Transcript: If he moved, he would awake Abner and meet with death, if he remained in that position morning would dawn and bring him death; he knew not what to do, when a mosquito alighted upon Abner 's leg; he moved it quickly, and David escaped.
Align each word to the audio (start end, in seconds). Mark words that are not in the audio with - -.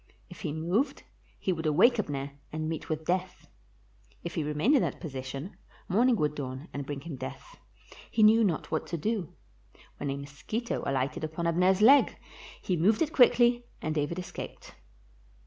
If 0.31 0.41
he 0.41 0.51
moved, 0.51 1.03
he 1.37 1.53
would 1.53 1.67
awake 1.67 1.99
Abner 1.99 2.31
and 2.51 2.67
meet 2.67 2.89
with 2.89 3.05
death, 3.05 3.47
if 4.23 4.33
he 4.33 4.43
remained 4.43 4.75
in 4.75 4.81
that 4.81 4.99
position 4.99 5.55
morning 5.87 6.15
would 6.15 6.33
dawn 6.33 6.69
and 6.73 6.87
bring 6.87 7.01
him 7.01 7.17
death; 7.17 7.59
he 8.09 8.23
knew 8.23 8.43
not 8.43 8.71
what 8.71 8.87
to 8.87 8.97
do, 8.97 9.35
when 9.97 10.09
a 10.09 10.17
mosquito 10.17 10.81
alighted 10.87 11.23
upon 11.23 11.45
Abner 11.45 11.71
's 11.75 11.83
leg; 11.83 12.17
he 12.63 12.75
moved 12.75 13.03
it 13.03 13.13
quickly, 13.13 13.67
and 13.79 13.93
David 13.93 14.17
escaped. 14.17 14.73